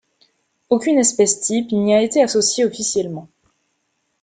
Aucune 0.71 0.97
espèce-type 0.97 1.71
n'y 1.73 1.93
a 1.93 2.01
été 2.01 2.23
associée 2.23 2.65
officiellement. 2.65 3.27